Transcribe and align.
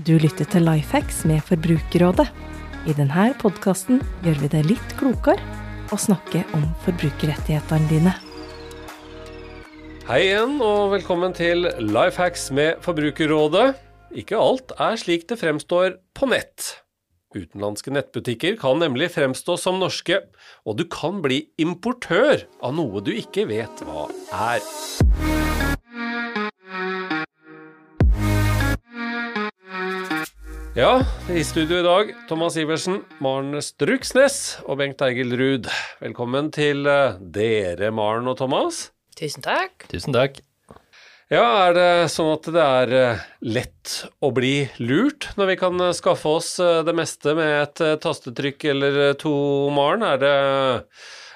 Du 0.00 0.14
lytter 0.16 0.46
til 0.48 0.64
Lifehacks 0.64 1.24
med 1.28 1.42
Forbrukerrådet. 1.44 2.24
I 2.88 2.94
denne 2.96 3.24
podkasten 3.36 3.98
gjør 4.24 4.38
vi 4.40 4.48
det 4.54 4.62
litt 4.64 4.94
klokere 4.96 5.42
å 5.92 5.98
snakke 6.00 6.40
om 6.56 6.62
forbrukerrettighetene 6.86 7.90
dine. 7.90 8.14
Hei 10.08 10.22
igjen, 10.30 10.56
og 10.64 10.94
velkommen 10.94 11.36
til 11.36 11.68
Lifehacks 11.82 12.48
med 12.56 12.80
Forbrukerrådet. 12.86 13.74
Ikke 14.16 14.40
alt 14.40 14.72
er 14.80 14.96
slik 15.02 15.28
det 15.28 15.36
fremstår 15.42 15.98
på 16.16 16.30
nett. 16.32 16.70
Utenlandske 17.36 17.92
nettbutikker 17.92 18.56
kan 18.62 18.80
nemlig 18.80 19.12
fremstå 19.18 19.58
som 19.60 19.82
norske, 19.82 20.22
og 20.64 20.80
du 20.80 20.86
kan 20.88 21.20
bli 21.20 21.44
importør 21.60 22.46
av 22.64 22.78
noe 22.78 23.04
du 23.04 23.12
ikke 23.12 23.50
vet 23.52 23.84
hva 23.84 24.08
er. 24.48 25.59
Ja, 30.80 31.02
i 31.28 31.42
studio 31.44 31.82
i 31.82 31.84
dag 31.84 32.10
Thomas 32.28 32.54
Iversen, 32.56 33.02
Maren 33.20 33.58
Struksnes 33.60 34.36
og 34.64 34.78
Bengt 34.80 35.02
Eigil 35.04 35.34
Ruud. 35.36 35.66
Velkommen 36.00 36.48
til 36.56 36.88
eh, 36.88 37.18
dere, 37.20 37.90
Maren 37.92 38.30
og 38.32 38.38
Thomas. 38.38 38.78
Tusen 39.18 39.44
takk. 39.44 39.84
Tusen 39.90 40.16
takk. 40.16 40.38
Ja, 41.28 41.44
er 41.66 41.76
det 41.76 41.90
sånn 42.14 42.30
at 42.32 42.48
det 42.56 42.64
er 42.64 42.94
eh, 42.96 43.26
lett 43.44 43.98
å 44.24 44.32
bli 44.32 44.54
lurt 44.80 45.28
når 45.36 45.52
vi 45.52 45.58
kan 45.66 45.84
eh, 45.84 45.92
skaffe 45.98 46.32
oss 46.40 46.54
det 46.56 46.96
meste 46.96 47.36
med 47.36 47.58
et 47.58 47.84
tastetrykk 48.00 48.70
eller 48.72 49.00
to, 49.20 49.34
Maren? 49.76 50.06
Er 50.14 50.24
det 50.24 50.34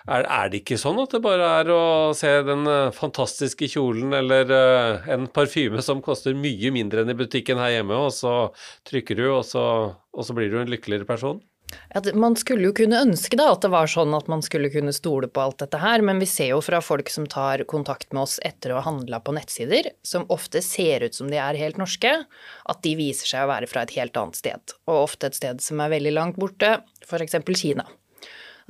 er, 0.04 0.26
er, 0.26 0.50
det 0.52 0.60
ikke 0.62 0.78
sånn 0.80 1.00
at 1.02 1.14
det 1.14 1.22
bare 1.24 1.48
er 1.60 1.70
å 1.72 1.84
se 2.16 2.30
den 2.46 2.68
uh, 2.68 2.92
fantastiske 2.94 3.68
kjolen 3.72 4.12
eller 4.16 4.52
uh, 4.52 5.08
en 5.14 5.26
parfyme 5.32 5.80
som 5.84 6.02
koster 6.04 6.36
mye 6.36 6.72
mindre 6.74 7.04
enn 7.04 7.14
i 7.14 7.18
butikken 7.18 7.60
her 7.60 7.78
hjemme, 7.78 7.96
og 7.96 8.12
så 8.12 8.34
trykker 8.88 9.20
du, 9.20 9.26
og 9.32 9.42
så, 9.48 9.64
og 9.94 10.28
så 10.28 10.36
blir 10.36 10.52
du 10.52 10.60
en 10.60 10.72
lykkeligere 10.72 11.08
person? 11.08 11.40
At 11.96 12.06
man 12.14 12.36
skulle 12.36 12.68
jo 12.68 12.74
kunne 12.76 13.00
ønske 13.02 13.38
da 13.38 13.48
at 13.54 13.64
det 13.64 13.70
var 13.72 13.88
sånn 13.90 14.14
at 14.16 14.28
man 14.30 14.44
skulle 14.44 14.70
kunne 14.70 14.92
stole 14.94 15.30
på 15.32 15.42
alt 15.42 15.62
dette 15.62 15.80
her, 15.80 16.04
men 16.06 16.20
vi 16.22 16.28
ser 16.30 16.52
jo 16.52 16.60
fra 16.64 16.80
folk 16.84 17.10
som 17.10 17.26
tar 17.30 17.64
kontakt 17.70 18.12
med 18.12 18.26
oss 18.26 18.36
etter 18.46 18.74
å 18.74 18.78
ha 18.78 18.84
handla 18.88 19.22
på 19.24 19.34
nettsider, 19.34 19.90
som 20.06 20.28
ofte 20.32 20.62
ser 20.64 21.06
ut 21.06 21.16
som 21.16 21.32
de 21.32 21.40
er 21.40 21.58
helt 21.58 21.80
norske, 21.80 22.12
at 22.20 22.84
de 22.84 22.94
viser 23.00 23.32
seg 23.32 23.46
å 23.46 23.52
være 23.54 23.70
fra 23.70 23.84
et 23.86 23.96
helt 23.98 24.16
annet 24.20 24.38
sted, 24.38 24.78
og 24.86 25.02
ofte 25.08 25.30
et 25.30 25.40
sted 25.40 25.64
som 25.64 25.82
er 25.82 25.96
veldig 25.96 26.14
langt 26.14 26.40
borte, 26.40 26.76
f.eks. 27.06 27.40
Kina. 27.54 27.88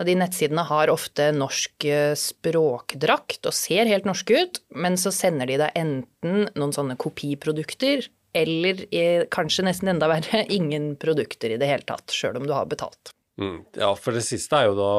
De 0.02 0.16
nettsidene 0.18 0.64
har 0.66 0.90
ofte 0.90 1.28
norsk 1.36 1.86
eh, 1.86 2.12
språkdrakt 2.18 3.46
og 3.46 3.54
ser 3.54 3.90
helt 3.90 4.08
norske 4.08 4.40
ut, 4.42 4.62
men 4.74 4.98
så 4.98 5.12
sender 5.14 5.50
de 5.50 5.60
deg 5.62 5.78
enten 5.78 6.48
noen 6.58 6.74
sånne 6.74 6.98
kopiprodukter, 6.98 8.08
eller 8.34 8.86
kanskje 9.30 9.68
nesten 9.68 9.92
enda 9.94 10.10
verre, 10.10 10.42
ingen 10.58 10.94
produkter 11.00 11.54
i 11.54 11.60
det 11.60 11.70
hele 11.70 11.86
tatt, 11.86 12.10
sjøl 12.10 12.40
om 12.40 12.48
du 12.48 12.56
har 12.56 12.66
betalt. 12.70 13.14
Mm, 13.40 13.64
ja, 13.74 13.90
for 13.98 14.14
det 14.14 14.22
siste 14.22 14.58
er 14.58 14.68
jo 14.68 14.76
da 14.78 14.90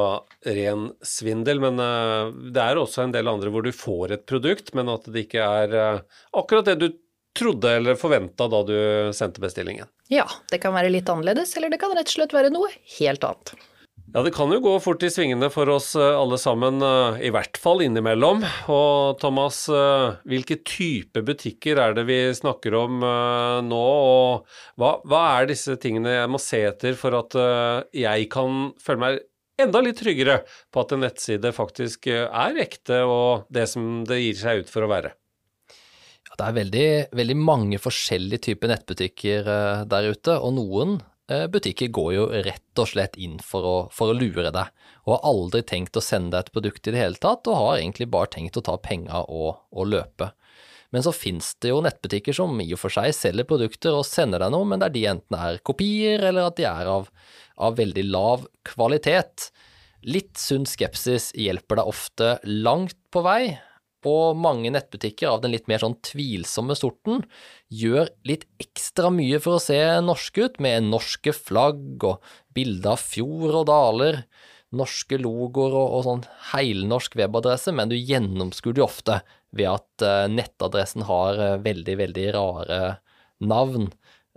ren 0.55 0.89
svindel, 1.07 1.61
men 1.63 1.79
uh, 1.79 2.31
det 2.51 2.63
er 2.63 2.79
også 2.79 3.05
en 3.05 3.13
del 3.15 3.31
andre 3.31 3.51
hvor 3.51 3.63
du 3.63 3.71
får 3.75 4.15
et 4.17 4.25
produkt, 4.27 4.73
men 4.75 4.91
at 4.91 5.07
det 5.07 5.27
ikke 5.27 5.43
er 5.43 5.75
uh, 5.75 6.17
akkurat 6.35 6.67
det 6.67 6.79
du 6.81 6.89
trodde 7.35 7.71
eller 7.77 7.99
forventa 7.99 8.47
da 8.51 8.61
du 8.67 8.75
sendte 9.15 9.43
bestillingen. 9.43 9.87
Ja, 10.11 10.27
det 10.51 10.59
kan 10.63 10.75
være 10.75 10.91
litt 10.91 11.09
annerledes, 11.11 11.55
eller 11.57 11.71
det 11.71 11.79
kan 11.81 11.95
rett 11.95 12.11
og 12.11 12.17
slett 12.17 12.35
være 12.35 12.51
noe 12.53 12.69
helt 12.99 13.23
annet. 13.27 13.55
Ja, 14.13 14.21
det 14.21 14.35
kan 14.35 14.51
jo 14.53 14.61
gå 14.61 14.71
fort 14.79 15.01
i 15.03 15.09
svingene 15.09 15.47
for 15.51 15.69
oss 15.73 15.89
eh, 15.97 16.13
alle 16.15 16.37
sammen, 16.37 16.77
eh, 16.85 17.17
i 17.25 17.31
hvert 17.33 17.57
fall 17.59 17.81
innimellom. 17.81 18.43
Og 18.71 19.17
Thomas, 19.19 19.63
eh, 19.67 20.19
hvilke 20.29 20.59
type 20.61 21.23
butikker 21.25 21.81
er 21.81 21.95
det 21.97 22.05
vi 22.07 22.19
snakker 22.37 22.77
om 22.77 23.01
nå, 23.65 23.81
og 23.81 24.45
hva, 24.79 24.91
hva 25.09 25.21
er 25.39 25.49
disse 25.49 25.73
tingene 25.81 26.13
jeg 26.13 26.29
må 26.31 26.39
se 26.41 26.61
etter 26.67 26.95
for 26.99 27.17
at 27.17 27.35
jeg 27.95 28.27
kan 28.31 28.69
føle 28.81 29.01
meg 29.01 29.19
enda 29.61 29.81
litt 29.83 29.97
tryggere 29.99 30.37
på 30.71 30.83
at 30.83 30.93
en 30.93 31.03
nettside 31.03 31.51
faktisk 31.55 32.09
er 32.11 32.59
ekte 32.61 33.01
og 33.07 33.49
det 33.53 33.65
som 33.71 34.03
det 34.07 34.21
gir 34.21 34.39
seg 34.39 34.63
ut 34.63 34.71
for 34.71 34.85
å 34.85 34.91
være? 34.91 35.15
Det 36.35 36.43
er 36.43 36.55
veldig, 36.55 36.87
veldig 37.15 37.37
mange 37.39 37.79
forskjellige 37.79 38.47
typer 38.49 38.73
nettbutikker 38.73 39.51
der 39.91 40.09
ute, 40.11 40.35
og 40.35 40.55
noen 40.57 40.97
butikker 41.27 41.89
går 41.89 42.09
jo 42.13 42.25
rett 42.45 42.81
og 42.81 42.89
slett 42.91 43.15
inn 43.17 43.39
for 43.41 43.65
å, 43.65 43.75
for 43.93 44.11
å, 44.11 44.17
lure 44.17 44.51
deg, 44.53 44.71
og 45.05 45.13
har 45.15 45.27
aldri 45.31 45.63
tenkt 45.65 45.97
å 45.97 46.03
sende 46.03 46.35
deg 46.35 46.45
et 46.45 46.53
produkt 46.53 46.87
i 46.87 46.93
det 46.93 47.01
hele 47.01 47.21
tatt, 47.21 47.47
og 47.49 47.57
har 47.57 47.79
egentlig 47.79 48.09
bare 48.13 48.29
tenkt 48.35 48.59
å 48.59 48.63
ta 48.65 48.77
penga 48.77 49.23
og, 49.25 49.63
og, 49.73 49.87
løpe. 49.89 50.31
Men 50.93 51.03
så 51.03 51.11
finnes 51.15 51.49
det 51.63 51.71
jo 51.73 51.81
nettbutikker 51.83 52.35
som 52.37 52.53
i 52.61 52.69
og 52.75 52.79
for 52.79 52.93
seg 52.93 53.09
selger 53.17 53.47
produkter 53.49 53.97
og 53.97 54.05
sender 54.07 54.45
deg 54.45 54.53
noe, 54.53 54.67
men 54.69 54.83
der 54.83 54.93
de 54.93 55.07
enten 55.09 55.37
er 55.39 55.61
kopier, 55.65 56.21
eller 56.29 56.51
at 56.51 56.59
de 56.59 56.67
er 56.69 56.91
av, 56.91 57.09
av 57.57 57.79
veldig 57.79 58.05
lav 58.07 58.45
kvalitet. 58.67 59.49
Litt 60.05 60.37
sunn 60.37 60.69
skepsis 60.69 61.31
hjelper 61.33 61.81
deg 61.81 61.89
ofte 61.89 62.35
langt 62.45 62.99
på 63.09 63.25
vei, 63.25 63.55
og 64.07 64.37
mange 64.39 64.71
nettbutikker 64.73 65.29
av 65.31 65.43
den 65.43 65.53
litt 65.55 65.69
mer 65.71 65.81
sånn 65.83 65.97
tvilsomme 66.05 66.77
sorten 66.77 67.23
gjør 67.73 68.11
litt 68.27 68.45
ekstra 68.61 69.11
mye 69.13 69.39
for 69.43 69.57
å 69.57 69.63
se 69.63 69.79
norske 70.05 70.47
ut, 70.47 70.59
med 70.63 70.89
norske 70.91 71.33
flagg 71.35 72.05
og 72.07 72.35
bilder 72.55 72.93
av 72.95 73.01
fjord 73.03 73.61
og 73.61 73.65
daler, 73.69 74.21
norske 74.75 75.19
logoer 75.21 75.73
og, 75.75 75.87
og 75.97 76.05
sånn 76.07 76.25
heilnorsk 76.51 77.17
webadresse, 77.19 77.73
men 77.75 77.91
du 77.91 77.97
gjennomskuer 77.97 78.77
det 78.77 78.85
ofte 78.85 79.19
ved 79.55 79.71
at 79.71 80.05
uh, 80.05 80.25
nettadressen 80.31 81.05
har 81.07 81.39
uh, 81.39 81.55
veldig, 81.63 81.97
veldig 82.01 82.27
rare 82.35 82.81
navn, 83.45 83.89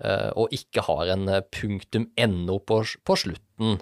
uh, 0.05 0.31
og 0.39 0.55
ikke 0.55 0.87
har 0.87 1.13
en 1.15 1.29
punktum 1.55 2.09
.no 2.31 2.61
på, 2.63 2.83
på 3.05 3.19
slutten. 3.25 3.81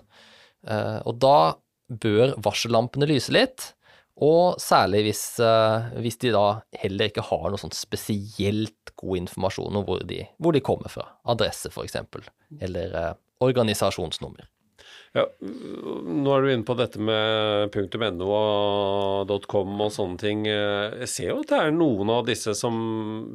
og 0.66 1.19
da 1.22 1.54
bør 1.86 2.32
varsellampene 2.42 3.06
lyse 3.06 3.30
litt. 3.30 3.75
Og 4.25 4.56
særlig 4.62 5.03
hvis, 5.10 5.22
uh, 5.44 5.93
hvis, 6.00 6.16
de 6.22 6.32
da 6.32 6.62
heller 6.81 7.10
ikke 7.10 7.25
har 7.28 7.50
noe 7.53 7.60
sånn 7.60 7.75
spesielt 7.77 8.94
god 8.97 9.21
informasjon 9.27 9.77
om 9.77 9.84
hvor 9.84 10.04
de, 10.09 10.22
hvor 10.41 10.56
de 10.56 10.65
kommer 10.65 10.93
fra. 10.93 11.04
Adresse, 11.28 11.69
f.eks., 11.69 11.99
eller 12.65 12.94
uh, 12.97 13.10
organisasjonsnummer. 13.44 14.49
Ja, 15.16 15.25
nå 15.41 16.32
er 16.32 16.44
du 16.44 16.50
inne 16.53 16.66
på 16.69 16.76
dette 16.76 17.00
med 17.00 17.71
punktum.no 17.72 18.26
og 18.28 19.31
.com 19.49 19.78
og 19.81 19.93
sånne 19.94 20.21
ting. 20.21 20.43
Jeg 20.49 21.09
ser 21.09 21.31
jo 21.31 21.38
at 21.41 21.53
det 21.53 21.60
er 21.60 21.76
noen 21.76 22.12
av 22.12 22.26
disse 22.28 22.53
som 22.56 22.75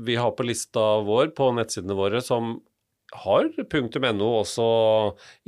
vi 0.05 0.17
har 0.19 0.35
på 0.37 0.45
lista 0.45 0.99
vår 1.05 1.31
på 1.37 1.49
nettsidene 1.57 1.97
våre, 1.97 2.21
som 2.21 2.59
har 3.23 3.49
punktum.no 3.71 4.29
også 4.43 4.67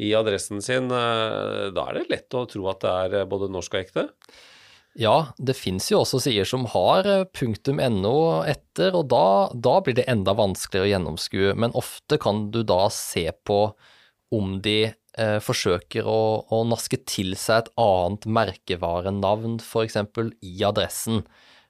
i 0.01 0.09
adressen 0.17 0.61
sin. 0.65 0.89
Da 0.89 1.85
er 1.85 1.99
det 1.99 2.09
lett 2.09 2.39
å 2.39 2.47
tro 2.49 2.65
at 2.71 2.81
det 2.81 3.21
er 3.21 3.29
både 3.29 3.51
norsk 3.53 3.77
og 3.77 3.83
ekte? 3.83 4.07
Ja, 4.99 5.33
det 5.41 5.55
fins 5.57 5.87
jo 5.89 6.03
også 6.03 6.19
sider 6.21 6.45
som 6.45 6.67
har 6.69 7.07
punktum 7.33 7.79
.no 7.97 8.43
etter, 8.45 8.93
og 8.93 9.07
da, 9.09 9.49
da, 9.53 9.79
blir 9.81 9.97
det 9.97 10.05
enda 10.11 10.35
vanskeligere 10.37 10.85
å 10.85 10.91
gjennomskue. 10.91 11.55
Men 11.57 11.73
ofte 11.77 12.19
kan 12.21 12.45
du 12.53 12.61
da 12.67 12.85
se 12.93 13.25
på 13.45 13.63
om 14.33 14.59
de 14.65 14.77
eh, 14.91 15.39
forsøker 15.41 16.05
å, 16.05 16.19
å, 16.45 16.61
naske 16.69 17.01
til 17.09 17.33
seg 17.39 17.63
et 17.63 17.73
annet 17.81 18.29
merkevarenavn, 18.37 19.57
f.eks. 19.65 19.97
i 20.45 20.53
adressen. 20.69 21.23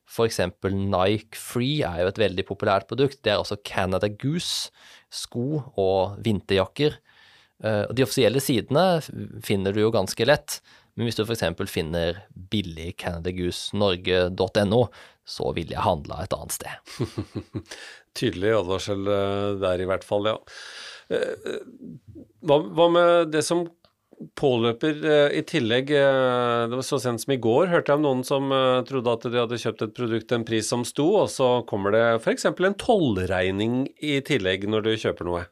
F.eks. 0.04 0.42
Nike 0.68 1.40
Free 1.40 1.80
er 1.88 2.04
jo 2.04 2.12
et 2.12 2.22
veldig 2.26 2.48
populært 2.50 2.92
produkt. 2.92 3.22
Det 3.24 3.32
er 3.32 3.40
også 3.40 3.62
Canada 3.64 4.12
Goose, 4.12 4.68
sko 5.14 5.64
og 5.80 6.20
vinterjakker. 6.26 7.00
Eh, 7.64 7.84
de 7.94 8.04
offisielle 8.04 8.42
sidene 8.44 9.02
finner 9.44 9.76
du 9.76 9.84
jo 9.84 9.92
ganske 9.94 10.28
lett. 10.28 10.60
Men 10.94 11.08
hvis 11.08 11.18
du 11.18 11.24
f.eks. 11.26 11.46
finner 11.72 12.24
billig 12.52 12.94
canadagoose.norge.no, 13.02 14.82
så 15.24 15.54
vil 15.56 15.72
jeg 15.72 15.86
handla 15.86 16.24
et 16.24 16.36
annet 16.36 16.58
sted. 16.58 16.74
Tydelig 18.20 18.58
advarsel 18.60 19.08
eh, 19.08 19.54
der 19.64 19.84
i 19.84 19.88
hvert 19.90 20.06
fall, 20.06 20.28
ja. 20.34 20.36
Eh, 21.14 21.56
hva, 22.44 22.60
hva 22.76 22.92
med 22.94 23.34
det 23.34 23.46
som 23.48 23.66
påløper 24.40 25.02
i 25.36 25.42
tillegg 25.44 25.90
Det 25.90 26.76
var 26.78 26.86
så 26.86 27.00
sent 27.02 27.20
som 27.24 27.34
i 27.34 27.40
går 27.42 27.72
hørte 27.72 27.92
jeg 27.92 27.98
om 27.98 28.04
noen 28.06 28.22
som 28.24 28.54
trodde 28.88 29.16
at 29.18 29.26
de 29.26 29.42
hadde 29.42 29.60
kjøpt 29.60 29.84
et 29.84 29.96
produkt 29.98 30.32
en 30.32 30.46
pris 30.48 30.70
som 30.70 30.86
sto, 30.88 31.08
og 31.26 31.28
så 31.34 31.48
kommer 31.68 31.92
det 31.92 32.04
f.eks. 32.22 32.46
en 32.54 32.78
tollregning 32.80 33.82
i 34.00 34.22
tillegg 34.24 34.70
når 34.70 34.86
du 34.86 34.92
kjøper 35.02 35.28
noe. 35.28 35.44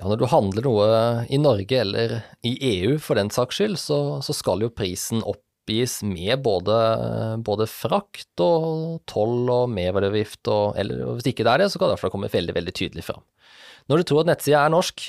Ja, 0.00 0.06
når 0.08 0.22
du 0.22 0.28
handler 0.30 0.64
noe 0.64 0.90
i 1.28 1.38
Norge 1.40 1.80
eller 1.82 2.14
i 2.48 2.54
EU 2.78 2.96
for 3.02 3.18
den 3.20 3.28
saks 3.32 3.58
skyld, 3.58 3.76
så, 3.80 3.98
så 4.24 4.32
skal 4.32 4.64
jo 4.64 4.72
prisen 4.72 5.20
oppgis 5.28 5.98
med 6.06 6.40
både, 6.44 6.76
både 7.44 7.66
frakt 7.68 8.40
og 8.40 9.02
toll 9.10 9.50
og 9.52 9.68
merverdiavgift 9.74 10.48
og 10.48 10.78
Eller 10.80 11.04
hvis 11.18 11.28
ikke 11.28 11.44
det 11.44 11.52
er 11.52 11.64
det, 11.64 11.68
så 11.72 11.78
kan 11.78 11.86
det 11.86 11.92
i 11.92 11.94
hvert 11.96 12.06
fall 12.06 12.14
komme 12.14 12.32
veldig, 12.32 12.54
veldig 12.56 12.74
tydelig 12.78 13.04
fram. 13.04 13.20
Når 13.90 14.00
du 14.00 14.08
tror 14.08 14.22
at 14.22 14.30
nettsida 14.30 14.62
er 14.62 14.72
norsk, 14.72 15.04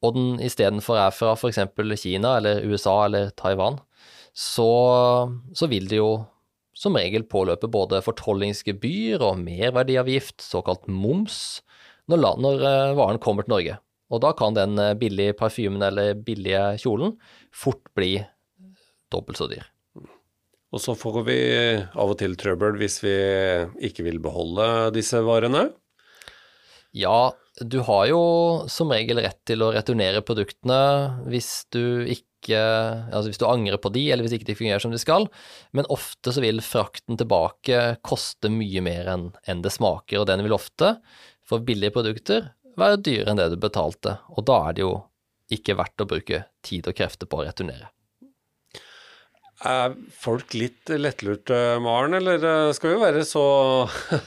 og 0.00 0.16
den 0.16 0.42
istedenfor 0.42 0.98
er 0.98 1.14
fra 1.14 1.36
f.eks. 1.36 1.60
Kina 2.00 2.34
eller 2.40 2.64
USA 2.66 2.96
eller 3.04 3.30
Taiwan, 3.38 3.78
så, 4.34 4.70
så 5.54 5.68
vil 5.70 5.86
det 5.90 6.00
jo 6.00 6.10
som 6.76 6.96
regel 6.96 7.26
påløpe 7.28 7.68
både 7.70 8.00
fortollingsgebyr 8.04 9.22
og 9.26 9.38
merverdiavgift, 9.42 10.40
såkalt 10.42 10.88
moms, 10.88 11.60
når, 12.08 12.24
når 12.40 12.64
eh, 12.64 12.96
varen 12.98 13.20
kommer 13.22 13.44
til 13.44 13.54
Norge. 13.54 13.76
Og 14.10 14.22
da 14.24 14.32
kan 14.36 14.56
den 14.58 14.78
eh, 14.82 14.96
billige 14.98 15.36
parfymen 15.38 15.82
eller 15.86 16.16
billige 16.18 16.64
kjolen 16.82 17.16
fort 17.54 17.82
bli 17.96 18.16
dobbelt 19.10 19.40
så 19.40 19.50
dyr. 19.50 19.66
Og 20.70 20.82
så 20.82 20.94
får 20.94 21.22
vi 21.26 21.38
av 21.82 22.12
og 22.12 22.18
til 22.20 22.36
trøbbel 22.38 22.78
hvis 22.78 23.00
vi 23.02 23.14
ikke 23.90 24.06
vil 24.06 24.20
beholde 24.22 24.90
disse 24.94 25.18
varene. 25.26 25.66
Ja, 26.94 27.32
du 27.60 27.80
har 27.86 28.06
jo 28.10 28.22
som 28.70 28.90
regel 28.94 29.20
rett 29.22 29.38
til 29.46 29.62
å 29.62 29.72
returnere 29.74 30.22
produktene 30.26 30.80
hvis 31.30 31.66
du 31.74 32.06
ikke 32.06 32.26
Altså 32.40 33.26
hvis 33.28 33.36
du 33.36 33.44
angrer 33.44 33.76
på 33.76 33.90
de, 33.92 34.06
eller 34.08 34.24
hvis 34.24 34.32
ikke 34.38 34.46
de 34.48 34.54
fungerer 34.56 34.80
som 34.80 34.94
de 34.94 34.96
skal. 34.96 35.26
Men 35.76 35.84
ofte 35.92 36.32
så 36.32 36.40
vil 36.40 36.62
frakten 36.64 37.18
tilbake 37.20 37.98
koste 38.00 38.48
mye 38.48 38.80
mer 38.80 39.10
enn 39.12 39.60
det 39.60 39.74
smaker, 39.74 40.22
og 40.22 40.24
den 40.30 40.40
vil 40.46 40.54
ofte, 40.56 40.94
for 41.44 41.60
billige 41.60 41.92
produkter, 41.92 42.48
være 42.80 43.00
dyrere 43.04 43.32
enn 43.32 43.40
det 43.40 43.50
du 43.52 43.60
betalte. 43.60 44.18
Og 44.34 44.46
da 44.48 44.58
er 44.68 44.76
det 44.76 44.84
jo 44.84 44.92
ikke 45.54 45.76
verdt 45.78 46.04
å 46.04 46.08
bruke 46.10 46.44
tid 46.66 46.88
og 46.90 46.96
krefter 46.96 47.30
på 47.30 47.40
å 47.40 47.46
returnere. 47.46 47.90
Er 49.60 49.92
folk 50.16 50.54
litt 50.56 50.88
lettlurte, 50.88 51.56
Maren, 51.84 52.14
eller 52.16 52.44
eh, 52.48 52.70
skal 52.72 52.94
vi 52.94 53.00
være 53.02 53.24
så 53.28 53.42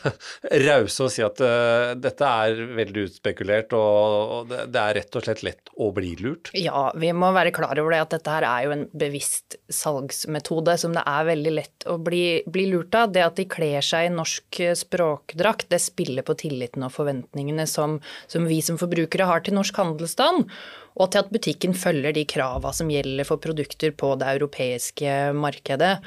rause 0.67 1.07
og 1.07 1.09
si 1.09 1.23
at 1.25 1.41
eh, 1.41 1.93
dette 1.97 2.27
er 2.45 2.61
veldig 2.77 3.05
utspekulert, 3.07 3.73
og, 3.73 4.51
det, 4.51 4.67
det 4.75 4.83
er 4.83 4.97
rett 4.99 5.17
og 5.17 5.25
slett 5.25 5.41
lett 5.47 5.71
å 5.73 5.89
bli 5.95 6.11
lurt? 6.21 6.51
Ja, 6.53 6.91
vi 7.01 7.09
må 7.17 7.31
være 7.33 7.53
klar 7.55 7.81
over 7.81 7.95
det 7.95 8.03
at 8.05 8.13
dette 8.13 8.35
her 8.35 8.45
er 8.45 8.67
jo 8.67 8.75
en 8.75 8.85
bevisst 8.93 9.57
salgsmetode 9.73 10.77
som 10.83 10.93
det 10.93 11.05
er 11.09 11.25
veldig 11.31 11.55
lett 11.57 11.89
å 11.89 11.97
bli, 11.97 12.23
bli 12.45 12.67
lurt 12.69 12.93
av. 12.99 13.09
Det 13.15 13.25
at 13.25 13.41
de 13.41 13.47
kler 13.49 13.81
seg 13.81 14.11
i 14.11 14.13
norsk 14.13 14.61
språkdrakt, 14.83 15.65
det 15.73 15.81
spiller 15.81 16.27
på 16.27 16.37
tilliten 16.45 16.85
og 16.85 16.93
forventningene 16.93 17.65
som, 17.69 17.97
som 18.29 18.45
vi 18.45 18.61
som 18.61 18.77
forbrukere 18.77 19.25
har 19.29 19.41
til 19.41 19.57
norsk 19.57 19.81
handelsstand. 19.81 20.45
Og 20.99 21.11
til 21.11 21.23
at 21.23 21.33
butikken 21.33 21.73
følger 21.77 22.15
de 22.15 22.27
krava 22.29 22.73
som 22.75 22.91
gjelder 22.91 23.27
for 23.27 23.41
produkter 23.41 23.95
på 23.97 24.13
det 24.21 24.29
europeiske 24.37 25.33
markedet. 25.37 25.97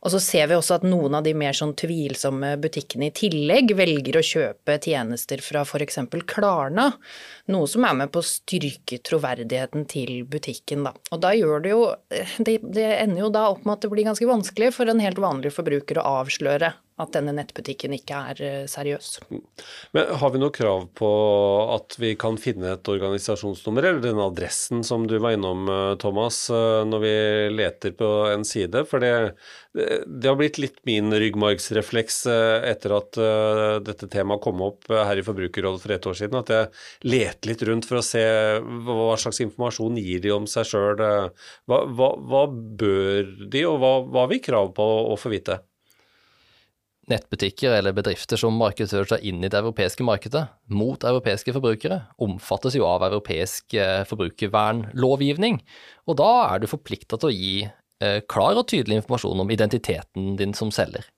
Og 0.00 0.14
så 0.14 0.20
ser 0.22 0.46
vi 0.48 0.56
også 0.56 0.78
at 0.78 0.84
noen 0.88 1.18
av 1.18 1.24
de 1.26 1.34
mer 1.36 1.56
sånn 1.56 1.74
tvilsomme 1.76 2.54
butikkene 2.62 3.10
i 3.10 3.14
tillegg 3.16 3.74
velger 3.76 4.16
å 4.16 4.24
kjøpe 4.24 4.78
tjenester 4.80 5.42
fra 5.44 5.66
f.eks. 5.66 5.98
Klarna, 6.30 6.86
noe 7.52 7.68
som 7.68 7.84
er 7.84 7.98
med 7.98 8.12
på 8.12 8.22
å 8.22 8.28
styrke 8.28 9.00
troverdigheten 9.04 9.84
til 9.90 10.22
butikken, 10.30 10.86
da. 10.88 10.94
Og 11.12 11.20
da 11.20 11.34
gjør 11.36 11.64
det 11.64 11.74
jo 11.74 11.82
det, 12.40 12.56
det 12.64 12.86
ender 13.02 13.26
jo 13.26 13.32
da 13.34 13.50
opp 13.52 13.66
med 13.66 13.76
at 13.76 13.84
det 13.84 13.92
blir 13.92 14.08
ganske 14.08 14.30
vanskelig 14.30 14.72
for 14.78 14.88
en 14.88 15.04
helt 15.04 15.20
vanlig 15.20 15.52
forbruker 15.52 16.00
å 16.00 16.08
avsløre 16.22 16.72
at 17.00 17.14
denne 17.16 17.32
nettbutikken 17.36 17.94
ikke 17.96 18.20
er 18.32 18.42
eh, 18.44 18.64
seriøs. 18.70 19.08
Men 19.96 20.12
har 20.20 20.32
vi 20.34 20.40
noe 20.42 20.54
krav 20.54 20.86
på 20.98 21.10
at 21.76 21.96
vi 22.00 22.12
kan 22.20 22.38
finne 22.40 22.74
et 22.74 22.90
organisasjonsnummer, 22.90 23.88
eller 23.88 24.04
den 24.04 24.20
adressen 24.22 24.84
som 24.86 25.06
du 25.08 25.16
var 25.18 25.36
innom, 25.36 25.66
eh, 25.70 25.94
Thomas, 26.02 26.42
eh, 26.52 26.82
når 26.88 27.04
vi 27.04 27.14
leter 27.56 27.96
på 27.96 28.10
en 28.30 28.44
side? 28.46 28.84
For 28.90 29.02
det, 29.02 29.12
det 29.74 30.28
har 30.28 30.38
blitt 30.38 30.60
litt 30.60 30.80
min 30.88 31.12
ryggmargsrefleks 31.14 32.22
etter 32.30 32.94
at 32.96 33.18
dette 33.86 34.08
temaet 34.10 34.42
kom 34.42 34.60
opp 34.64 34.88
her 34.90 35.20
i 35.20 35.24
Forbrukerrådet 35.24 35.82
for 35.84 35.94
et 35.94 36.08
år 36.10 36.18
siden, 36.18 36.40
at 36.40 36.52
jeg 36.54 37.10
leter 37.12 37.52
litt 37.52 37.64
rundt 37.68 37.88
for 37.88 38.00
å 38.00 38.04
se 38.04 38.24
hva 38.60 39.14
slags 39.20 39.40
informasjon 39.44 40.00
gir 40.00 40.22
de 40.24 40.34
om 40.34 40.48
seg 40.50 40.68
sjøl. 40.72 41.00
Hva, 41.70 41.82
hva, 41.86 42.12
hva 42.18 42.44
bør 42.50 43.34
de, 43.46 43.64
og 43.68 43.78
hva, 43.82 43.94
hva 44.06 44.24
har 44.26 44.32
vi 44.34 44.42
krav 44.42 44.72
på 44.76 44.90
å 45.14 45.18
få 45.20 45.32
vite? 45.32 45.60
Nettbutikker 47.08 47.72
eller 47.72 47.94
bedrifter 47.96 48.36
som 48.38 48.58
markedsfører 48.60 49.08
seg 49.14 49.24
inn 49.26 49.40
i 49.40 49.48
det 49.48 49.56
europeiske 49.58 50.04
markedet 50.04 50.42
mot 50.68 51.00
europeiske 51.06 51.54
forbrukere, 51.56 52.02
omfattes 52.20 52.76
jo 52.76 52.84
av 52.86 53.06
europeisk 53.08 53.74
eh, 53.74 54.02
forbrukervernlovgivning, 54.10 55.58
og 56.06 56.20
da 56.20 56.28
er 56.50 56.60
du 56.60 56.68
forplikta 56.70 57.16
til 57.16 57.30
å 57.30 57.34
gi 57.34 57.56
eh, 57.64 58.20
klar 58.28 58.60
og 58.60 58.68
tydelig 58.68 59.00
informasjon 59.00 59.42
om 59.42 59.50
identiteten 59.50 60.36
din 60.38 60.54
som 60.54 60.70
selger. 60.74 61.08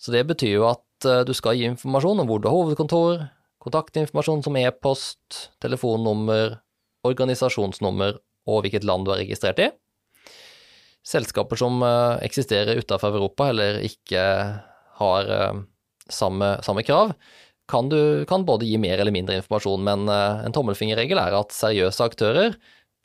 Så 0.00 0.12
det 0.12 0.26
betyr 0.28 0.58
jo 0.58 0.68
at 0.68 1.08
eh, 1.08 1.24
du 1.24 1.32
skal 1.34 1.56
gi 1.56 1.66
informasjon 1.72 2.20
om 2.20 2.28
hvor 2.30 2.44
du 2.44 2.50
har 2.52 2.60
hovedkontor, 2.60 3.26
kontaktinformasjon 3.64 4.44
som 4.44 4.56
e-post, 4.60 5.46
telefonnummer, 5.64 6.60
organisasjonsnummer 7.08 8.20
og 8.52 8.66
hvilket 8.66 8.84
land 8.84 9.08
du 9.08 9.16
er 9.16 9.24
registrert 9.24 9.64
i. 9.64 9.72
Selskaper 11.00 11.56
som 11.56 11.80
eksisterer 12.20 12.76
utenfor 12.76 13.14
Europa 13.16 13.46
eller 13.48 13.78
ikke 13.88 14.20
har 15.00 15.30
uh, 15.30 15.62
samme, 16.10 16.56
samme, 16.66 16.84
krav, 16.86 17.14
kan 17.70 17.88
du 17.90 18.26
kan 18.30 18.44
både 18.46 18.66
gi 18.66 18.78
mer 18.82 18.98
eller 18.98 19.14
mindre 19.14 19.38
informasjon, 19.40 19.82
men 19.86 20.08
uh, 20.10 20.42
en 20.44 20.54
tommelfingerregel 20.54 21.20
er 21.22 21.38
at 21.38 21.54
seriøse 21.54 22.06
aktører 22.06 22.56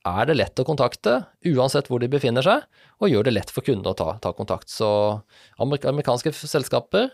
er 0.05 0.27
det 0.29 0.35
lett 0.37 0.61
å 0.61 0.65
kontakte, 0.67 1.17
uansett 1.49 1.89
hvor 1.89 2.01
de 2.01 2.09
befinner 2.11 2.45
seg, 2.45 2.65
og 3.01 3.09
gjør 3.09 3.25
det 3.25 3.33
lett 3.33 3.53
for 3.53 3.65
kunder 3.65 3.93
å 3.93 3.97
ta, 3.97 4.09
ta 4.21 4.31
kontakt. 4.37 4.69
Så 4.69 4.87
amerikanske 5.57 6.33
selskaper 6.37 7.09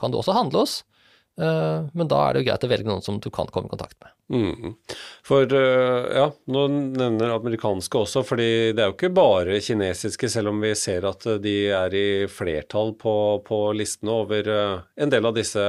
kan 0.00 0.10
du 0.10 0.18
også 0.18 0.34
handle 0.34 0.64
hos, 0.64 0.80
men 1.36 2.06
da 2.06 2.18
er 2.22 2.34
det 2.34 2.42
jo 2.42 2.46
greit 2.46 2.64
å 2.66 2.68
velge 2.70 2.86
noen 2.86 3.02
som 3.02 3.16
du 3.18 3.26
kan 3.34 3.48
komme 3.50 3.66
i 3.66 3.72
kontakt 3.72 3.96
med. 3.98 4.12
Mm. 4.34 4.74
For 5.26 5.50
ja, 5.50 6.28
nå 6.46 6.62
nevner 6.70 7.34
amerikanske 7.34 7.98
også, 8.04 8.22
fordi 8.28 8.46
det 8.70 8.84
er 8.84 8.92
jo 8.92 8.94
ikke 8.94 9.10
bare 9.16 9.58
kinesiske, 9.64 10.30
selv 10.30 10.52
om 10.52 10.62
vi 10.62 10.70
ser 10.78 11.08
at 11.10 11.26
de 11.42 11.56
er 11.74 11.96
i 11.98 12.06
flertall 12.30 12.94
på, 13.00 13.16
på 13.46 13.60
listene 13.74 14.14
over 14.14 14.52
en 14.54 15.14
del 15.14 15.26
av 15.26 15.34
disse 15.34 15.64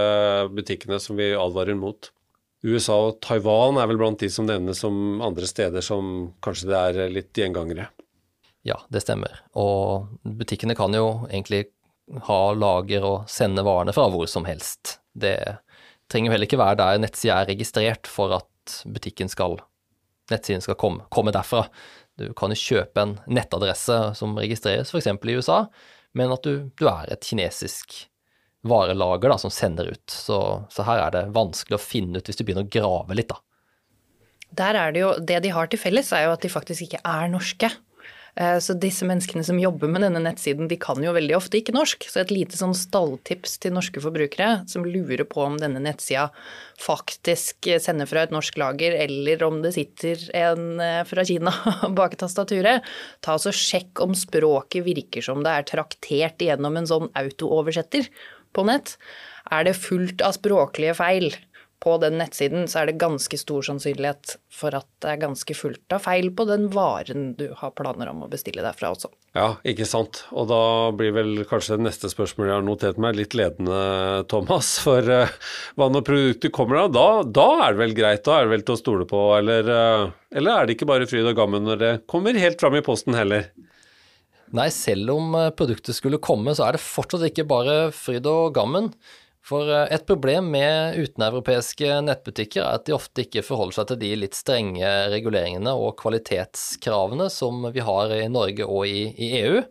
butikkene 0.53 1.01
som 1.01 1.17
vi 1.17 1.33
advarer 1.33 1.77
mot. 1.79 2.11
USA 2.65 2.95
og 3.09 3.19
Taiwan 3.21 3.77
er 3.77 3.89
vel 3.91 3.99
blant 4.01 4.21
de 4.23 4.29
som 4.31 4.47
nevnes 4.47 4.79
som 4.81 5.21
andre 5.21 5.45
steder 5.49 5.85
som 5.85 6.31
kanskje 6.45 6.71
det 6.71 6.81
er 6.81 7.13
litt 7.13 7.37
gjengangere. 7.37 7.91
Ja, 8.65 8.79
det 8.89 9.03
stemmer. 9.05 9.43
Og 9.53 10.09
butikkene 10.25 10.73
kan 10.77 10.93
jo 10.97 11.27
egentlig 11.29 11.67
ha 12.25 12.39
lager 12.57 13.05
og 13.05 13.29
sende 13.29 13.61
varene 13.65 13.93
fra 13.93 14.07
hvor 14.09 14.25
som 14.29 14.47
helst. 14.49 14.97
Det 15.15 15.37
trenger 16.11 16.29
jo 16.29 16.35
heller 16.35 16.49
ikke 16.49 16.61
være 16.61 16.79
der 16.81 17.01
nettsida 17.01 17.39
er 17.39 17.49
registrert 17.49 18.09
for 18.09 18.35
at 18.37 18.79
butikken 18.89 19.31
skal, 19.31 19.57
nettsiden 20.31 20.63
skal 20.63 20.77
komme, 20.79 21.05
komme 21.13 21.33
derfra. 21.35 21.65
Du 22.19 22.29
kan 22.37 22.53
jo 22.53 22.59
kjøpe 22.59 23.01
en 23.01 23.15
nettadresse 23.27 23.97
som 24.17 24.35
registreres 24.39 24.93
f.eks. 24.93 25.09
i 25.11 25.37
USA, 25.37 25.65
men 26.15 26.31
at 26.31 26.45
du, 26.47 26.69
du, 26.79 26.85
er 26.87 27.11
et 27.11 27.25
kinesisk 27.25 28.05
varelager 28.65 29.33
da, 29.33 29.39
som 29.41 29.51
sender 29.53 29.91
ut. 29.91 30.05
Så, 30.11 30.37
så, 30.71 30.85
her 30.87 31.03
er 31.03 31.15
det 31.15 31.25
vanskelig 31.35 31.77
å 31.77 31.83
finne 31.83 32.21
ut 32.21 32.29
hvis 32.29 32.39
du 32.39 32.45
begynner 32.47 32.65
å 32.65 32.71
grave 32.71 33.17
litt, 33.17 33.33
da. 33.33 33.41
Der 34.55 34.77
er 34.79 34.93
det 34.95 35.01
jo, 35.01 35.09
Det 35.19 35.41
de 35.43 35.51
har 35.51 35.67
til 35.67 35.81
felles, 35.81 36.13
er 36.15 36.29
jo 36.29 36.35
at 36.37 36.45
de 36.45 36.53
faktisk 36.53 36.85
ikke 36.85 37.01
er 37.03 37.27
norske. 37.33 37.69
Så 38.35 38.73
disse 38.75 39.05
menneskene 39.07 39.45
som 39.47 39.55
jobber 39.55 39.87
med 39.87 40.03
denne 40.03 40.19
nettsiden, 40.19 40.67
de 40.67 40.75
kan 40.75 40.99
jo 40.99 41.13
veldig 41.15 41.37
ofte 41.37 41.55
ikke 41.61 41.71
norsk. 41.71 42.03
Så 42.11 42.19
et 42.19 42.33
lite 42.35 42.57
sånn 42.59 42.73
stalltips 42.75 43.53
til 43.63 43.71
norske 43.71 44.01
forbrukere 44.03 44.65
som 44.67 44.83
lurer 44.83 45.23
på 45.29 45.39
om 45.45 45.55
denne 45.61 45.79
nettsida 45.79 46.25
faktisk 46.83 47.69
sender 47.79 48.09
fra 48.11 48.25
et 48.25 48.35
norsk 48.35 48.59
lager, 48.59 48.97
eller 49.05 49.45
om 49.47 49.61
det 49.63 49.71
sitter 49.77 50.27
en 50.35 50.83
fra 51.07 51.23
Kina 51.23 51.53
bak 51.97 52.17
tastaturet. 52.19 52.83
Ta 53.23 53.37
altså 53.37 53.55
Sjekk 53.55 54.03
om 54.03 54.11
språket 54.19 54.83
virker 54.83 55.23
som 55.23 55.39
det 55.45 55.55
er 55.55 55.69
traktert 55.71 56.43
gjennom 56.43 56.75
en 56.75 56.91
sånn 56.91 57.07
autooversetter 57.15 58.11
på 58.55 58.67
nett. 58.67 58.97
Er 59.53 59.67
det 59.67 59.79
fullt 59.79 60.23
av 60.25 60.35
språklige 60.35 60.95
feil? 60.97 61.31
På 61.83 61.97
den 62.01 62.17
nettsiden, 62.17 62.65
så 62.71 62.81
er 62.81 62.89
det 62.89 62.99
ganske 63.01 63.37
stor 63.37 63.65
sannsynlighet 63.67 64.37
for 64.53 64.75
at 64.77 64.87
det 65.03 65.11
er 65.11 65.21
ganske 65.21 65.55
fullt 65.57 65.93
av 65.93 66.05
feil 66.05 66.31
på 66.33 66.45
den 66.47 66.69
varen 66.73 67.33
du 67.37 67.49
har 67.59 67.73
planer 67.75 68.09
om 68.09 68.23
å 68.25 68.29
bestille 68.31 68.63
derfra 68.63 68.93
også. 68.95 69.11
Ja, 69.35 69.49
ikke 69.67 69.87
sant. 69.87 70.23
Og 70.31 70.47
da 70.49 70.61
blir 70.95 71.11
vel 71.17 71.43
kanskje 71.49 71.75
det 71.77 71.85
neste 71.89 72.09
spørsmålet 72.11 72.53
jeg 72.53 72.57
har 72.61 72.65
notert 72.65 73.01
meg, 73.03 73.19
litt 73.19 73.35
ledende, 73.37 73.79
Thomas. 74.31 74.77
For 74.85 75.03
uh, 75.03 75.33
hva 75.75 75.89
når 75.91 76.05
produktet 76.07 76.55
kommer 76.55 76.85
da, 76.87 77.07
da 77.27 77.47
er 77.67 77.75
det 77.75 77.81
vel 77.83 77.97
greit? 77.97 78.23
Da 78.25 78.39
er 78.39 78.47
det 78.47 78.55
vel 78.55 78.65
til 78.65 78.77
å 78.77 78.81
stole 78.81 79.09
på? 79.09 79.21
Eller, 79.37 79.69
uh, 79.69 80.15
eller 80.31 80.55
er 80.55 80.65
det 80.65 80.77
ikke 80.77 80.89
bare 80.89 81.09
fryd 81.09 81.27
og 81.27 81.37
gammen 81.37 81.67
når 81.67 81.83
det 81.83 81.93
kommer 82.11 82.39
helt 82.39 82.63
fram 82.63 82.79
i 82.79 82.85
posten 82.85 83.17
heller? 83.17 83.51
Nei, 84.55 84.69
selv 84.71 85.11
om 85.17 85.35
produktet 85.57 85.97
skulle 85.97 86.21
komme, 86.23 86.53
så 86.55 86.69
er 86.69 86.77
det 86.77 86.85
fortsatt 86.85 87.27
ikke 87.27 87.47
bare 87.49 87.77
fryd 87.93 88.25
og 88.29 88.55
gammen. 88.55 88.93
For 89.45 89.69
eh, 89.69 89.91
et 89.93 90.07
problem 90.09 90.49
med 90.55 90.97
uteneuropeiske 90.97 91.99
nettbutikker 92.07 92.63
er 92.63 92.79
at 92.79 92.87
de 92.87 92.95
ofte 92.95 93.25
ikke 93.25 93.45
forholder 93.45 93.79
seg 93.79 93.91
til 93.91 94.01
de 94.01 94.11
litt 94.23 94.37
strenge 94.37 94.89
reguleringene 95.13 95.75
og 95.77 95.95
kvalitetskravene 96.01 97.29
som 97.33 97.67
vi 97.75 97.85
har 97.85 98.13
i 98.15 98.25
Norge 98.31 98.65
og 98.65 98.89
i, 98.89 99.05
i 99.13 99.31
EU. 99.43 99.61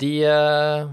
De 0.00 0.10
uh, 0.22 0.90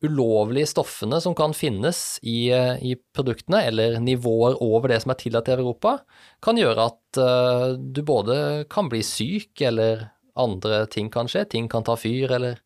ulovlige 0.00 0.70
stoffene 0.70 1.18
som 1.20 1.34
kan 1.36 1.52
finnes 1.52 2.16
i, 2.24 2.48
uh, 2.48 2.80
i, 2.80 2.94
produktene, 2.96 3.60
eller 3.68 3.98
nivåer 4.00 4.56
over 4.64 4.88
det 4.90 5.02
som 5.04 5.12
er 5.12 5.20
tillatt 5.20 5.50
i 5.52 5.54
Europa, 5.58 5.98
kan 6.42 6.58
gjøre 6.58 6.86
at 6.88 7.20
uh, 7.20 7.66
du 7.76 8.00
både 8.08 8.64
kan 8.72 8.88
bli 8.88 9.04
syk, 9.04 9.52
eller 9.68 10.08
andre 10.40 10.86
ting 10.90 11.12
kan 11.12 11.28
skje. 11.28 11.44
Ting 11.52 11.68
kan 11.70 11.84
ta 11.84 11.98
fyr, 12.00 12.32
eller 12.38 12.56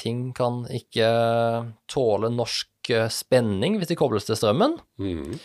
ting 0.00 0.30
kan 0.36 0.64
ikke 0.72 1.10
tåle 1.92 2.32
norsk 2.32 2.72
spenning 3.12 3.80
hvis 3.80 3.90
de 3.90 3.98
kobles 3.98 4.28
til 4.28 4.38
strømmen. 4.38 4.76
Mm. 5.02 5.36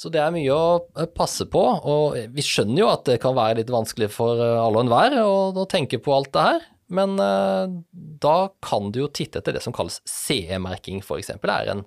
Så 0.00 0.08
det 0.12 0.22
er 0.22 0.32
mye 0.32 0.54
å 0.54 0.66
eh, 0.96 1.08
passe 1.12 1.44
på, 1.52 1.60
og 1.60 2.18
vi 2.32 2.44
skjønner 2.44 2.82
jo 2.82 2.90
at 2.92 3.04
det 3.08 3.18
kan 3.22 3.36
være 3.36 3.60
litt 3.60 3.72
vanskelig 3.72 4.08
for 4.14 4.40
eh, 4.40 4.56
alle 4.56 4.80
og 4.80 4.84
enhver 4.86 5.16
å 5.20 5.66
tenke 5.68 6.00
på 6.00 6.14
alt 6.16 6.32
det 6.36 6.46
her. 6.46 6.68
Men 6.90 7.12
uh, 7.22 7.70
da 7.94 8.50
kan 8.66 8.88
du 8.90 9.04
jo 9.04 9.10
titte 9.14 9.38
etter 9.38 9.54
det 9.54 9.62
som 9.62 9.74
kalles 9.74 10.00
CE-merking, 10.10 11.04
f.eks. 11.04 11.30
Det 11.38 11.52
er 11.54 11.70
en 11.70 11.84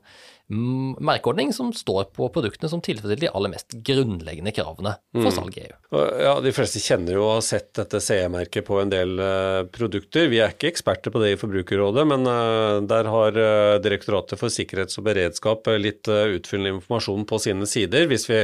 merkeordning 0.50 1.54
som 1.54 1.74
står 1.74 2.04
på 2.04 2.28
produktene 2.30 2.70
som 2.70 2.82
tilfredsstiller 2.84 3.22
de 3.22 3.30
aller 3.32 3.52
mest 3.54 3.72
grunnleggende 3.88 4.52
kravene 4.52 4.96
for 5.14 5.30
mm. 5.30 5.32
salg 5.32 5.58
i 5.58 5.64
EU. 5.64 5.76
Ja, 6.20 6.34
De 6.44 6.52
fleste 6.56 6.82
kjenner 6.84 7.16
jo 7.16 7.24
og 7.24 7.38
har 7.38 7.46
sett 7.48 7.70
dette 7.80 8.02
CE-merket 8.04 8.68
på 8.68 8.80
en 8.82 8.92
del 8.92 9.16
uh, 9.22 9.64
produkter. 9.72 10.28
Vi 10.32 10.42
er 10.44 10.52
ikke 10.54 10.70
eksperter 10.74 11.14
på 11.14 11.22
det 11.24 11.34
i 11.34 11.38
Forbrukerrådet, 11.40 12.06
men 12.12 12.28
uh, 12.28 12.82
der 12.90 13.10
har 13.14 13.40
uh, 13.40 13.80
Direktoratet 13.84 14.40
for 14.40 14.54
sikkerhets 14.54 15.00
og 15.00 15.08
beredskap 15.08 15.70
litt 15.80 16.08
utfyllende 16.08 16.78
informasjon 16.78 17.24
på 17.30 17.40
sine 17.42 17.68
sider, 17.70 18.08
hvis 18.12 18.28
vi 18.30 18.42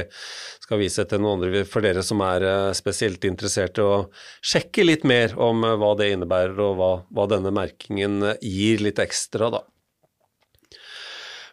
skal 0.63 0.79
vise 0.81 1.03
til 1.09 1.21
noen 1.21 1.39
andre 1.39 1.65
for 1.67 1.83
dere 1.83 2.03
som 2.05 2.21
er 2.23 2.45
spesielt 2.77 3.25
interesserte 3.27 3.83
og 3.83 4.13
sjekke 4.45 4.85
litt 4.85 5.05
mer 5.07 5.35
om 5.39 5.65
hva 5.81 5.91
det 5.99 6.11
innebærer 6.13 6.59
og 6.63 6.77
hva, 6.79 6.91
hva 7.09 7.27
denne 7.31 7.51
merkingen 7.55 8.21
gir 8.39 8.85
litt 8.85 9.01
ekstra, 9.01 9.51
da. 9.53 9.63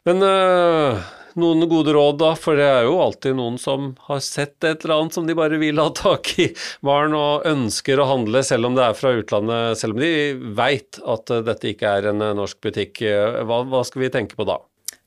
Men 0.06 0.22
øh, 0.22 1.00
noen 1.42 1.66
gode 1.66 1.92
råd, 1.96 2.20
da, 2.20 2.30
for 2.38 2.58
det 2.58 2.66
er 2.68 2.84
jo 2.86 3.00
alltid 3.02 3.34
noen 3.38 3.56
som 3.58 3.90
har 4.06 4.20
sett 4.22 4.62
et 4.62 4.84
eller 4.86 5.00
annet 5.00 5.18
som 5.18 5.26
de 5.26 5.34
bare 5.34 5.58
vil 5.58 5.82
ha 5.82 5.88
tak 5.98 6.30
i, 6.38 6.46
varen, 6.86 7.16
og 7.18 7.48
ønsker 7.50 7.98
å 7.98 8.06
handle 8.12 8.44
selv 8.46 8.70
om 8.70 8.78
det 8.78 8.86
er 8.86 8.96
fra 8.98 9.16
utlandet, 9.18 9.80
selv 9.80 9.98
om 9.98 10.04
de 10.04 10.12
veit 10.58 11.00
at 11.02 11.34
dette 11.48 11.72
ikke 11.74 11.98
er 11.98 12.12
en 12.12 12.22
norsk 12.38 12.62
butikk. 12.62 13.02
Hva, 13.02 13.64
hva 13.66 13.82
skal 13.88 14.06
vi 14.06 14.14
tenke 14.14 14.38
på 14.38 14.46
da? 14.46 14.60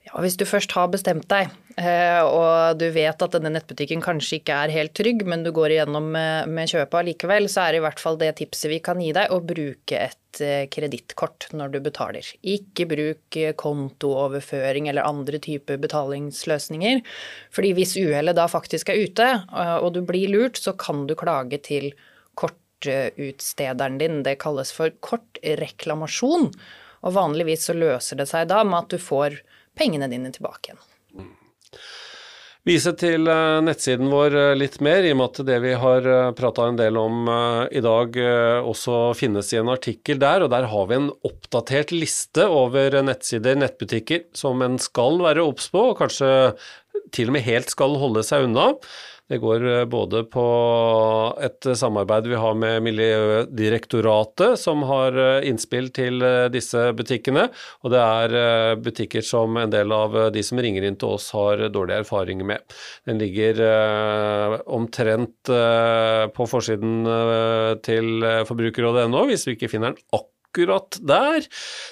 Ja, 0.10 0.24
Hvis 0.26 0.38
du 0.40 0.46
først 0.48 0.72
har 0.74 0.88
bestemt 0.90 1.28
deg, 1.30 1.52
eh, 1.78 2.22
og 2.26 2.80
du 2.82 2.88
vet 2.94 3.22
at 3.22 3.36
denne 3.36 3.52
nettbutikken 3.54 4.02
kanskje 4.02 4.40
ikke 4.40 4.56
er 4.66 4.74
helt 4.74 4.96
trygg, 4.98 5.22
men 5.30 5.44
du 5.46 5.52
går 5.54 5.76
igjennom 5.76 6.08
med, 6.16 6.72
kjøpet 6.72 6.98
allikevel, 7.04 7.46
så 7.52 7.68
er 7.68 7.76
det 7.76 7.82
i 7.82 7.84
hvert 7.86 8.02
fall 8.02 8.18
det 8.18 8.32
tipset 8.40 8.72
vi 8.72 8.80
kan 8.82 9.02
gi 9.02 9.12
deg, 9.14 9.30
å 9.30 9.38
bruke 9.46 10.00
et 10.08 10.42
eh, 10.42 10.66
kredittkort 10.74 11.52
når 11.54 11.76
du 11.76 11.80
betaler. 11.86 12.26
Ikke 12.42 12.88
bruk 12.90 13.38
eh, 13.38 13.54
kontooverføring 13.54 14.90
eller 14.90 15.06
andre 15.06 15.42
typer 15.46 15.78
betalingsløsninger. 15.78 17.04
fordi 17.54 17.76
hvis 17.78 17.94
uhellet 18.02 18.38
da 18.40 18.48
faktisk 18.50 18.90
er 18.90 19.06
ute, 19.06 19.30
og 19.84 19.94
du 19.94 20.02
blir 20.02 20.34
lurt, 20.34 20.58
så 20.58 20.74
kan 20.74 21.06
du 21.06 21.14
klage 21.14 21.62
til 21.62 21.92
kortutstederen 22.34 24.02
din. 24.02 24.24
Det 24.26 24.40
kalles 24.42 24.74
for 24.74 24.90
kortreklamasjon. 25.06 26.50
Og 27.00 27.16
vanligvis 27.16 27.70
så 27.70 27.78
løser 27.78 28.20
det 28.20 28.28
seg 28.32 28.50
da 28.50 28.64
med 28.66 28.82
at 28.82 28.98
du 28.98 29.00
får 29.02 29.38
pengene 29.78 30.10
dine 30.12 30.32
tilbake 30.34 30.72
igjen. 30.72 30.86
Vise 32.68 32.92
til 33.00 33.24
eh, 33.32 33.60
nettsiden 33.64 34.10
vår 34.12 34.36
eh, 34.36 34.56
litt 34.60 34.78
mer, 34.84 35.06
i 35.08 35.14
og 35.14 35.20
med 35.22 35.30
at 35.30 35.48
det 35.48 35.60
vi 35.64 35.72
har 35.80 36.08
eh, 36.12 36.32
prata 36.36 36.68
en 36.68 36.80
del 36.80 37.00
om 37.00 37.30
i 37.72 37.82
dag 37.84 38.18
også 38.68 39.14
finnes 39.18 39.54
i 39.54 39.60
en 39.62 39.72
artikkel 39.72 40.20
der, 40.22 40.44
og 40.44 40.52
der 40.52 40.68
har 40.70 40.90
vi 40.90 40.98
en 40.98 41.10
oppdatert 41.26 41.94
liste 41.96 42.46
over 42.46 43.00
nettsider, 43.06 43.58
nettbutikker, 43.62 44.28
som 44.38 44.62
en 44.66 44.78
skal 44.82 45.22
være 45.24 45.46
obs 45.46 45.70
på, 45.72 45.92
og 45.94 46.02
kanskje 46.02 46.30
til 47.16 47.32
og 47.32 47.38
med 47.38 47.48
helt 47.48 47.72
skal 47.72 47.96
holde 48.02 48.26
seg 48.28 48.50
unna. 48.50 48.74
Det 49.30 49.38
går 49.38 49.66
eh, 49.68 49.84
både 49.86 50.24
på 50.26 50.44
et 51.46 51.68
samarbeid 51.78 52.28
vi 52.32 52.38
har 52.42 52.56
med 52.58 52.82
Miljødirektoratet, 52.88 54.58
som 54.58 54.82
har 54.90 55.14
eh, 55.22 55.46
innspill 55.50 55.92
til 55.94 56.24
eh, 56.26 56.48
disse 56.50 56.88
butikkene, 56.98 57.46
og 57.86 57.94
det 57.94 58.02
er 58.02 58.82
butikker 58.82 59.26
som 59.26 59.60
en 59.62 59.70
del 59.74 59.94
av 59.94 60.18
de 60.34 60.44
som 60.46 60.62
ringer 60.62 60.88
inn 60.88 60.98
til 60.98 61.14
oss 61.20 61.30
har 61.36 61.62
dårlige 61.70 62.02
erfaringer 62.06 62.50
med. 62.56 62.78
Den 63.06 63.22
ligger 63.22 63.62
omtrent 64.70 65.50
på 66.36 66.50
forsiden 66.50 67.06
til 67.86 68.26
forbrukerrådet.no, 68.50 69.24
hvis 69.30 69.46
vi 69.48 69.58
ikke 69.58 69.72
finner 69.72 69.94
den 69.94 70.04
akkurat 70.10 70.39
akkurat 70.50 70.98
der. 71.02 71.46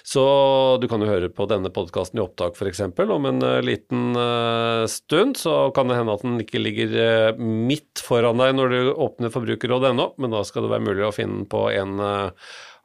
Så 0.04 0.78
du 0.82 0.88
kan 0.88 1.02
jo 1.02 1.10
høre 1.10 1.30
på 1.30 1.46
denne 1.50 1.70
podkasten 1.70 2.20
i 2.20 2.24
opptak 2.24 2.58
f.eks. 2.58 2.82
om 2.98 3.26
en 3.26 3.44
uh, 3.44 3.62
liten 3.62 4.16
uh, 4.18 4.86
stund. 4.88 5.38
Så 5.38 5.72
kan 5.76 5.88
det 5.88 5.98
hende 6.00 6.14
at 6.14 6.26
den 6.26 6.40
ikke 6.42 6.62
ligger 6.62 6.96
uh, 7.34 7.38
midt 7.38 8.02
foran 8.04 8.42
deg 8.42 8.56
når 8.58 8.74
du 8.74 8.80
åpner 8.96 9.34
Forbrukerrådet 9.34 9.94
ennå, 9.94 10.12
men 10.18 10.34
da 10.34 10.44
skal 10.48 10.66
det 10.66 10.74
være 10.74 10.88
mulig 10.90 11.06
å 11.08 11.14
finne 11.16 11.44
den 11.44 11.52
på 11.52 11.68
en 11.70 12.02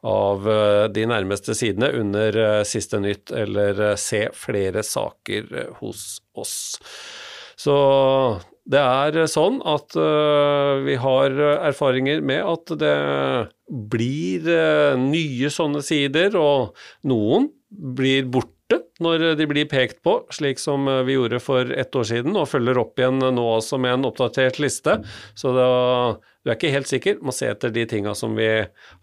av 0.02 0.46
de 0.90 1.02
nærmeste 1.06 1.54
sidene 1.54 1.92
under 1.94 2.34
siste 2.66 2.98
nytt, 2.98 3.30
eller 3.30 3.94
se 4.02 4.24
flere 4.34 4.82
saker 4.82 5.76
hos 5.78 6.16
oss. 6.34 6.56
Så 7.54 7.76
det 8.70 8.78
er 8.78 9.26
sånn 9.26 9.58
at 9.66 9.96
uh, 9.98 10.78
vi 10.86 10.94
har 11.00 11.34
erfaringer 11.66 12.22
med 12.22 12.44
at 12.46 12.74
det 12.78 12.94
blir 13.90 14.46
uh, 14.46 14.94
nye 15.00 15.50
sånne 15.50 15.82
sider, 15.82 16.36
og 16.38 16.76
noen 17.08 17.50
blir 17.68 18.28
borte 18.30 18.78
når 19.02 19.32
de 19.36 19.46
blir 19.50 19.66
pekt 19.68 19.98
på, 20.06 20.20
slik 20.32 20.62
som 20.62 20.86
uh, 20.86 21.00
vi 21.02 21.16
gjorde 21.16 21.42
for 21.42 21.74
ett 21.74 21.98
år 21.98 22.06
siden, 22.12 22.38
og 22.38 22.52
følger 22.52 22.78
opp 22.84 23.02
igjen 23.02 23.18
nå 23.18 23.48
også 23.56 23.82
med 23.82 23.96
en 23.96 24.08
oppdatert 24.12 24.62
liste. 24.62 25.00
Så 25.34 25.56
da, 25.58 25.68
du 26.46 26.52
er 26.52 26.60
ikke 26.60 26.74
helt 26.76 26.92
sikker, 26.92 27.18
må 27.18 27.34
se 27.34 27.50
etter 27.50 27.74
de 27.74 27.88
tinga 27.90 28.14
som 28.14 28.38
vi 28.38 28.50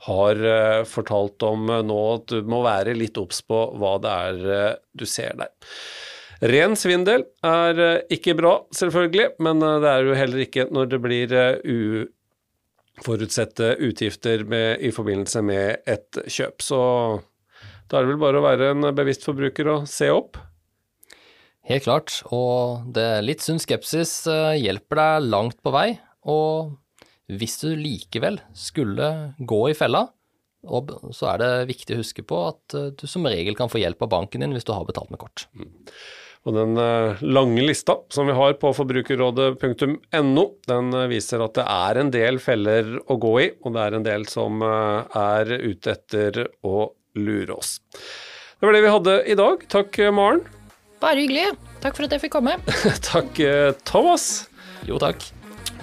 har 0.07 0.45
fortalt 0.87 1.43
om 1.43 1.67
nå, 1.67 2.03
at 2.15 2.31
du 2.31 2.47
må 2.47 2.63
være 2.63 2.95
litt 2.95 3.19
obs 3.19 3.43
på 3.43 3.65
hva 3.75 3.97
det 3.99 4.19
er 4.29 4.77
du 4.95 5.03
ser 5.03 5.35
der. 5.43 5.51
Ren 6.39 6.71
svindel 6.79 7.25
er 7.43 7.79
eh, 7.83 8.01
ikke 8.15 8.31
bra, 8.39 8.53
selvfølgelig, 8.75 9.33
men 9.43 9.59
eh, 9.59 9.79
det 9.83 9.89
er 9.91 10.05
jo 10.07 10.15
heller 10.15 10.43
ikke 10.45 10.69
når 10.71 10.85
det 10.93 10.99
blir 11.03 11.33
eh, 11.35 12.05
uforutsette 12.99 13.73
utgifter 13.83 14.45
med, 14.47 14.79
i 14.79 14.91
forbindelse 14.95 15.41
med 15.43 15.83
et 15.83 16.21
kjøp. 16.31 16.63
Så 16.63 16.79
da 17.91 17.99
er 17.99 18.05
det 18.05 18.13
vel 18.13 18.21
bare 18.21 18.39
å 18.39 18.45
være 18.45 18.69
en 18.71 18.87
bevisst 18.95 19.27
forbruker 19.27 19.67
og 19.73 19.89
se 19.91 20.07
opp. 20.13 20.39
Helt 21.67 21.83
klart, 21.83 22.21
og 22.33 22.87
det 22.95 23.19
litt 23.25 23.43
sunn 23.43 23.59
skepsis 23.61 24.23
hjelper 24.57 24.95
deg 24.97 25.27
langt 25.27 25.59
på 25.61 25.73
vei. 25.75 25.89
Og 26.31 26.71
hvis 27.29 27.59
du 27.61 27.75
likevel 27.77 28.39
skulle 28.57 29.35
gå 29.37 29.59
i 29.69 29.75
fella, 29.77 30.07
så 30.65 31.29
er 31.33 31.43
det 31.43 31.51
viktig 31.69 31.93
å 31.93 31.99
huske 31.99 32.23
på 32.25 32.39
at 32.47 32.79
du 32.97 33.05
som 33.07 33.27
regel 33.27 33.59
kan 33.59 33.69
få 33.71 33.83
hjelp 33.83 34.01
av 34.07 34.11
banken 34.15 34.41
din 34.43 34.55
hvis 34.55 34.65
du 34.65 34.73
har 34.73 34.87
betalt 34.87 35.11
med 35.13 35.21
kort. 35.21 35.45
Og 36.47 36.55
den 36.55 36.77
eh, 36.79 37.19
lange 37.27 37.63
lista 37.65 37.97
som 38.13 38.29
vi 38.29 38.35
har 38.37 38.55
på 38.61 38.71
forbrukerrådet.no, 38.75 40.45
den 40.69 40.93
eh, 40.95 41.07
viser 41.11 41.43
at 41.43 41.57
det 41.57 41.65
er 41.67 41.99
en 41.99 42.11
del 42.13 42.39
feller 42.39 42.93
å 43.11 43.17
gå 43.19 43.33
i, 43.43 43.47
og 43.59 43.75
det 43.75 43.83
er 43.83 43.97
en 43.97 44.05
del 44.05 44.27
som 44.31 44.63
eh, 44.63 45.19
er 45.19 45.51
ute 45.59 45.97
etter 45.97 46.45
å 46.63 46.91
lure 47.19 47.57
oss. 47.59 47.79
Det 48.59 48.67
var 48.67 48.75
det 48.75 48.83
vi 48.85 48.93
hadde 48.93 49.17
i 49.27 49.35
dag. 49.39 49.65
Takk, 49.71 49.99
Maren. 50.15 50.45
Bare 51.03 51.19
hyggelig. 51.19 51.51
Takk 51.83 51.95
for 51.95 52.07
at 52.07 52.15
jeg 52.15 52.23
fikk 52.25 52.35
komme. 52.37 52.55
takk, 53.11 53.39
Thomas. 53.87 54.29
Jo, 54.87 54.99
takk. 54.99 55.23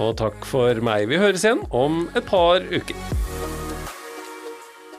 Og 0.00 0.12
takk 0.20 0.44
for 0.44 0.80
meg. 0.84 1.06
Vi 1.08 1.20
høres 1.20 1.44
igjen 1.44 1.64
om 1.72 2.04
et 2.16 2.24
par 2.28 2.64
uker. 2.68 2.96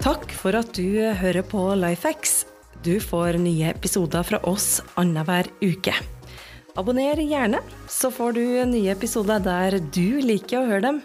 Takk 0.02 0.30
for 0.38 0.58
at 0.58 0.74
du 0.78 1.02
hører 1.22 1.46
på 1.46 1.70
Lifehacks. 1.78 2.46
Du 2.88 3.02
får 3.04 3.36
nye 3.44 3.68
episoder 3.68 4.24
fra 4.24 4.38
oss 4.48 4.80
annenhver 4.96 5.52
uke. 5.60 5.92
Abonner 6.80 7.20
gjerne, 7.20 7.60
så 7.92 8.08
får 8.16 8.32
du 8.38 8.64
nye 8.72 8.94
episoder 8.94 9.44
der 9.44 9.76
du 9.92 10.24
liker 10.24 10.62
å 10.62 10.70
høre 10.70 10.86
dem. 10.86 11.02